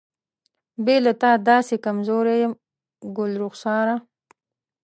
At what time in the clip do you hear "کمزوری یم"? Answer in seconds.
1.85-2.53